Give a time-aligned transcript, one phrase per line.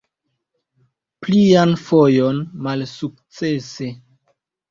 [1.25, 3.93] Plian fojon malsukcese.